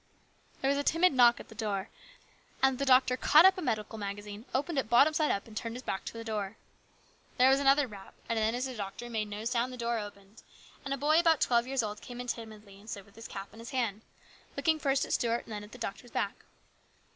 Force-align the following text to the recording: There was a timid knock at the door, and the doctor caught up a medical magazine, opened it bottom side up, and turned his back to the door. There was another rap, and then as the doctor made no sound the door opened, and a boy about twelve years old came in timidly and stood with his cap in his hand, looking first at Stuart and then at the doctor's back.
There 0.63 0.69
was 0.69 0.79
a 0.79 0.83
timid 0.83 1.13
knock 1.13 1.39
at 1.39 1.49
the 1.49 1.53
door, 1.53 1.89
and 2.63 2.79
the 2.79 2.85
doctor 2.87 3.15
caught 3.15 3.45
up 3.45 3.55
a 3.55 3.61
medical 3.61 3.99
magazine, 3.99 4.45
opened 4.51 4.79
it 4.79 4.89
bottom 4.89 5.13
side 5.13 5.29
up, 5.29 5.45
and 5.45 5.55
turned 5.55 5.75
his 5.75 5.83
back 5.83 6.05
to 6.05 6.13
the 6.13 6.23
door. 6.23 6.55
There 7.37 7.51
was 7.51 7.59
another 7.59 7.85
rap, 7.85 8.15
and 8.27 8.35
then 8.39 8.55
as 8.55 8.65
the 8.65 8.73
doctor 8.73 9.11
made 9.11 9.27
no 9.27 9.45
sound 9.45 9.71
the 9.71 9.77
door 9.77 9.99
opened, 9.99 10.41
and 10.83 10.91
a 10.91 10.97
boy 10.97 11.19
about 11.19 11.39
twelve 11.39 11.67
years 11.67 11.83
old 11.83 12.01
came 12.01 12.19
in 12.19 12.25
timidly 12.25 12.79
and 12.79 12.89
stood 12.89 13.05
with 13.05 13.13
his 13.13 13.27
cap 13.27 13.49
in 13.53 13.59
his 13.59 13.69
hand, 13.69 14.01
looking 14.57 14.79
first 14.79 15.05
at 15.05 15.13
Stuart 15.13 15.43
and 15.43 15.51
then 15.53 15.63
at 15.63 15.71
the 15.71 15.77
doctor's 15.77 16.09
back. 16.09 16.45